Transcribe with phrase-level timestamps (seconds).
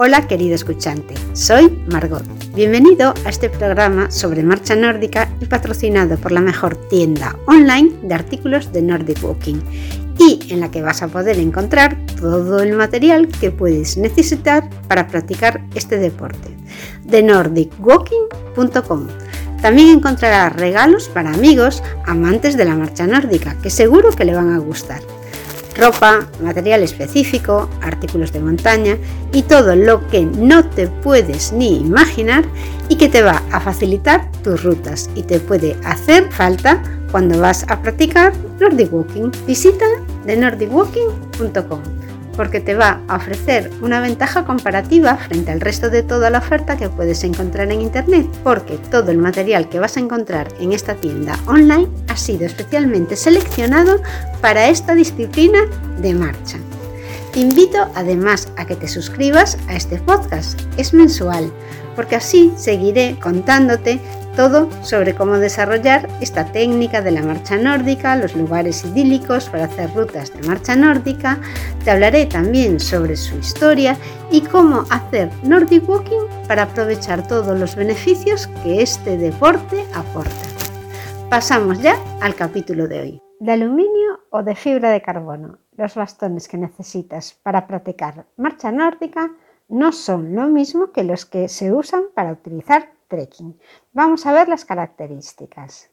[0.00, 2.22] Hola querido escuchante, soy Margot.
[2.54, 8.14] Bienvenido a este programa sobre marcha nórdica y patrocinado por la mejor tienda online de
[8.14, 9.56] artículos de Nordic Walking
[10.16, 15.08] y en la que vas a poder encontrar todo el material que puedes necesitar para
[15.08, 16.56] practicar este deporte.
[17.02, 19.08] De nordicwalking.com.
[19.60, 24.52] También encontrarás regalos para amigos amantes de la marcha nórdica que seguro que le van
[24.52, 25.00] a gustar
[25.78, 28.98] ropa, material específico, artículos de montaña
[29.32, 32.44] y todo lo que no te puedes ni imaginar
[32.88, 37.64] y que te va a facilitar tus rutas y te puede hacer falta cuando vas
[37.68, 39.30] a practicar Nordic Walking.
[39.46, 39.86] Visita
[40.26, 41.97] de nordicwalking.com
[42.38, 46.76] porque te va a ofrecer una ventaja comparativa frente al resto de toda la oferta
[46.76, 50.94] que puedes encontrar en Internet, porque todo el material que vas a encontrar en esta
[50.94, 54.00] tienda online ha sido especialmente seleccionado
[54.40, 55.58] para esta disciplina
[56.00, 56.58] de marcha.
[57.32, 61.52] Te invito además a que te suscribas a este podcast, es mensual,
[61.96, 63.98] porque así seguiré contándote
[64.38, 69.92] todo sobre cómo desarrollar esta técnica de la marcha nórdica, los lugares idílicos para hacer
[69.92, 71.40] rutas de marcha nórdica.
[71.82, 73.96] Te hablaré también sobre su historia
[74.30, 80.30] y cómo hacer Nordic Walking para aprovechar todos los beneficios que este deporte aporta.
[81.28, 83.22] Pasamos ya al capítulo de hoy.
[83.40, 85.58] ¿De aluminio o de fibra de carbono?
[85.76, 89.32] Los bastones que necesitas para practicar marcha nórdica
[89.66, 93.58] no son lo mismo que los que se usan para utilizar trekking.
[93.92, 95.90] Vamos a ver las características.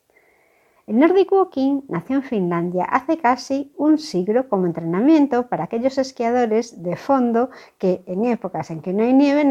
[0.88, 6.84] El Nordic Walking nació en Finlandia hace casi un siglo como entrenamiento para aquellos esquiadores
[6.84, 7.50] de fondo
[7.80, 9.44] que en épocas en que no hay nieve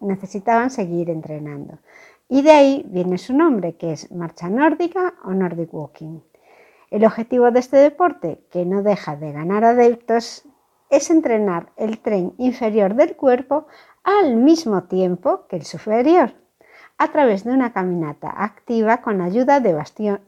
[0.00, 1.78] necesitaban seguir entrenando.
[2.30, 6.20] Y de ahí viene su nombre, que es marcha nórdica o Nordic Walking.
[6.90, 10.44] El objetivo de este deporte, que no deja de ganar adeptos,
[10.88, 13.66] es entrenar el tren inferior del cuerpo
[14.04, 16.34] al mismo tiempo que el superior
[17.02, 19.76] a través de una caminata activa con ayuda de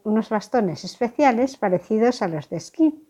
[0.03, 3.06] unos bastones especiales parecidos a los de esquí.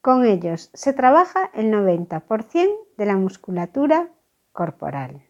[0.00, 4.08] Con ellos se trabaja el 90% de la musculatura
[4.52, 5.26] corporal.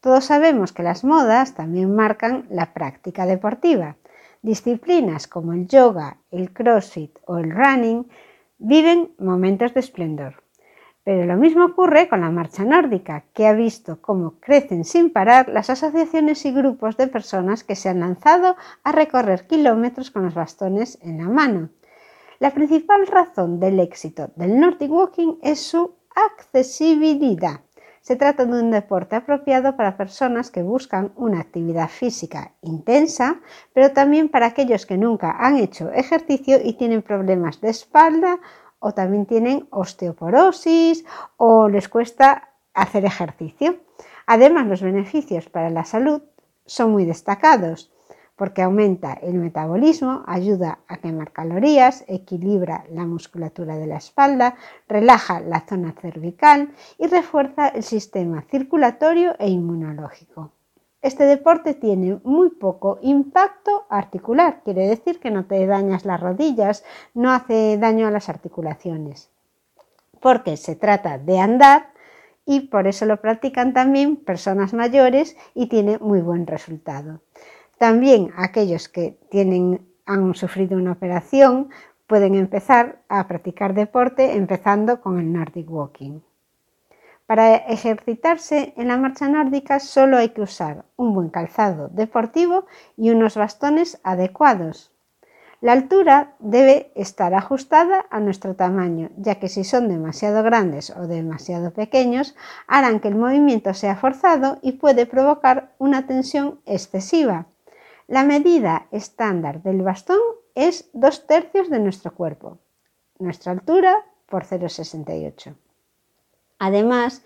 [0.00, 3.96] Todos sabemos que las modas también marcan la práctica deportiva.
[4.42, 8.06] Disciplinas como el yoga, el crossfit o el running
[8.58, 10.41] viven momentos de esplendor.
[11.04, 15.48] Pero lo mismo ocurre con la marcha nórdica, que ha visto cómo crecen sin parar
[15.48, 20.34] las asociaciones y grupos de personas que se han lanzado a recorrer kilómetros con los
[20.34, 21.70] bastones en la mano.
[22.38, 27.60] La principal razón del éxito del Nordic Walking es su accesibilidad.
[28.00, 33.40] Se trata de un deporte apropiado para personas que buscan una actividad física intensa,
[33.72, 38.40] pero también para aquellos que nunca han hecho ejercicio y tienen problemas de espalda
[38.82, 41.04] o también tienen osteoporosis
[41.36, 43.76] o les cuesta hacer ejercicio.
[44.26, 46.22] Además, los beneficios para la salud
[46.66, 47.92] son muy destacados
[48.34, 54.56] porque aumenta el metabolismo, ayuda a quemar calorías, equilibra la musculatura de la espalda,
[54.88, 60.50] relaja la zona cervical y refuerza el sistema circulatorio e inmunológico.
[61.02, 66.84] Este deporte tiene muy poco impacto articular, quiere decir que no te dañas las rodillas,
[67.12, 69.28] no hace daño a las articulaciones,
[70.20, 71.88] porque se trata de andar
[72.46, 77.20] y por eso lo practican también personas mayores y tiene muy buen resultado.
[77.78, 81.70] También aquellos que tienen, han sufrido una operación
[82.06, 86.20] pueden empezar a practicar deporte empezando con el Nordic Walking.
[87.26, 92.66] Para ejercitarse en la marcha nórdica solo hay que usar un buen calzado deportivo
[92.96, 94.92] y unos bastones adecuados.
[95.62, 101.06] La altura debe estar ajustada a nuestro tamaño, ya que si son demasiado grandes o
[101.06, 102.34] demasiado pequeños
[102.66, 107.46] harán que el movimiento sea forzado y puede provocar una tensión excesiva.
[108.08, 110.18] La medida estándar del bastón
[110.56, 112.58] es dos tercios de nuestro cuerpo,
[113.20, 115.54] nuestra altura por 0,68.
[116.64, 117.24] Además,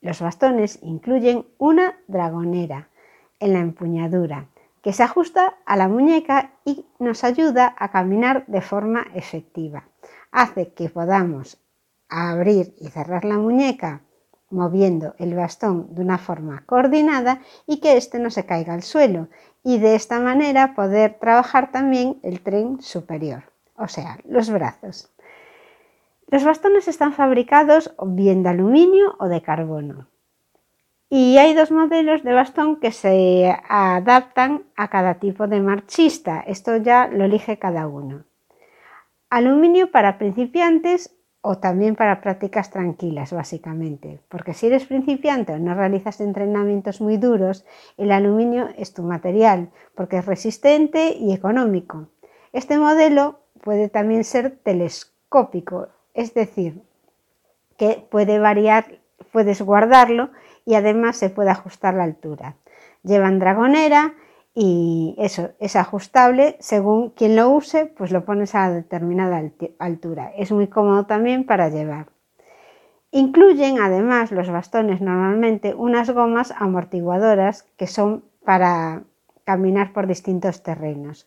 [0.00, 2.88] los bastones incluyen una dragonera
[3.38, 4.48] en la empuñadura
[4.80, 9.84] que se ajusta a la muñeca y nos ayuda a caminar de forma efectiva.
[10.32, 11.58] Hace que podamos
[12.08, 14.00] abrir y cerrar la muñeca
[14.48, 19.28] moviendo el bastón de una forma coordinada y que éste no se caiga al suelo
[19.64, 25.10] y de esta manera poder trabajar también el tren superior, o sea, los brazos.
[26.28, 30.08] Los bastones están fabricados bien de aluminio o de carbono.
[31.08, 36.40] Y hay dos modelos de bastón que se adaptan a cada tipo de marchista.
[36.40, 38.24] Esto ya lo elige cada uno.
[39.30, 44.20] Aluminio para principiantes o también para prácticas tranquilas, básicamente.
[44.28, 47.64] Porque si eres principiante o no realizas entrenamientos muy duros,
[47.96, 52.08] el aluminio es tu material, porque es resistente y económico.
[52.52, 56.82] Este modelo puede también ser telescópico, es decir,
[57.76, 58.98] que puede variar,
[59.32, 60.30] puedes guardarlo
[60.64, 62.56] y además se puede ajustar la altura.
[63.02, 64.14] Llevan dragonera
[64.54, 69.42] y eso es ajustable según quien lo use, pues lo pones a determinada
[69.78, 70.32] altura.
[70.36, 72.08] Es muy cómodo también para llevar.
[73.10, 79.04] Incluyen además los bastones normalmente unas gomas amortiguadoras que son para
[79.44, 81.26] caminar por distintos terrenos.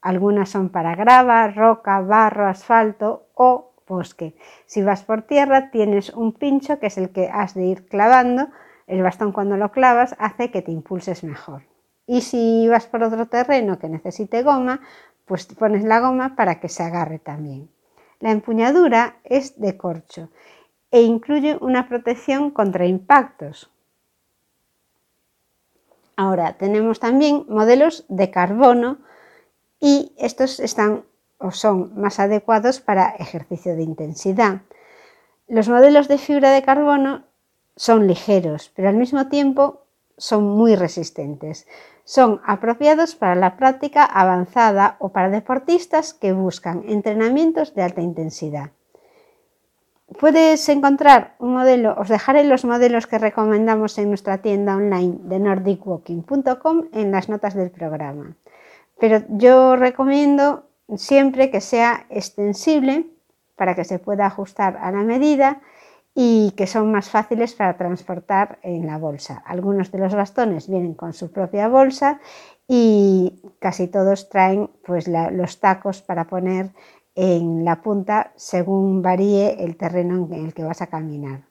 [0.00, 4.34] Algunas son para grava, roca, barro, asfalto o bosque.
[4.64, 8.48] Si vas por tierra tienes un pincho que es el que has de ir clavando.
[8.86, 11.62] El bastón cuando lo clavas hace que te impulses mejor.
[12.06, 14.80] Y si vas por otro terreno que necesite goma,
[15.26, 17.68] pues pones la goma para que se agarre también.
[18.20, 20.30] La empuñadura es de corcho
[20.90, 23.70] e incluye una protección contra impactos.
[26.16, 28.98] Ahora tenemos también modelos de carbono
[29.80, 31.04] y estos están
[31.40, 34.60] o son más adecuados para ejercicio de intensidad.
[35.48, 37.24] Los modelos de fibra de carbono
[37.74, 39.80] son ligeros, pero al mismo tiempo
[40.16, 41.66] son muy resistentes.
[42.04, 48.70] Son apropiados para la práctica avanzada o para deportistas que buscan entrenamientos de alta intensidad.
[50.18, 55.38] Puedes encontrar un modelo, os dejaré los modelos que recomendamos en nuestra tienda online de
[55.38, 58.36] nordicwalking.com en las notas del programa.
[58.98, 60.64] Pero yo recomiendo
[60.96, 63.06] siempre que sea extensible
[63.56, 65.60] para que se pueda ajustar a la medida
[66.14, 69.42] y que son más fáciles para transportar en la bolsa.
[69.46, 72.20] Algunos de los bastones vienen con su propia bolsa
[72.66, 76.70] y casi todos traen pues, los tacos para poner
[77.14, 81.42] en la punta según varíe el terreno en el que vas a caminar.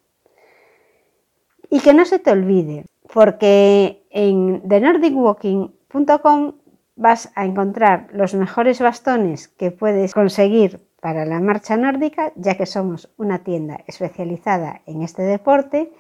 [1.69, 6.53] Y que no se te olvide, porque en thenordicwalking.com
[7.00, 12.66] vas a encontrar los mejores bastones que puedes conseguir para la marcha nórdica, ya que
[12.66, 15.94] somos una tienda especializada en este deporte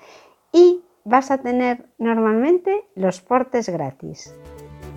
[0.51, 4.35] y vas a tener normalmente los portes gratis.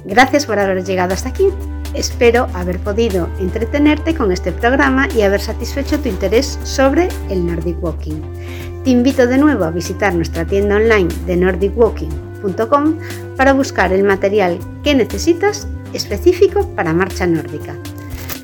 [0.05, 1.47] Gracias por haber llegado hasta aquí.
[1.95, 7.81] Espero haber podido entretenerte con este programa y haber satisfecho tu interés sobre el Nordic
[7.81, 8.21] Walking.
[8.83, 12.99] Te invito de nuevo a visitar nuestra tienda online de nordicwalking.com
[13.37, 17.77] para buscar el material que necesitas específico para marcha nórdica.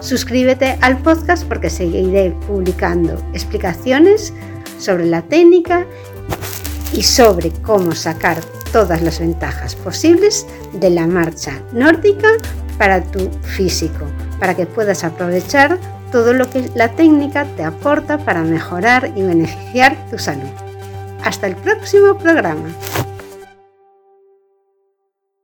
[0.01, 4.33] Suscríbete al podcast porque seguiré publicando explicaciones
[4.79, 5.87] sobre la técnica
[6.93, 8.41] y sobre cómo sacar
[8.73, 12.29] todas las ventajas posibles de la marcha nórdica
[12.79, 14.07] para tu físico,
[14.39, 15.79] para que puedas aprovechar
[16.13, 20.49] todo lo que la técnica te aporta para mejorar y beneficiar tu salud.
[21.25, 22.69] Hasta el próximo programa.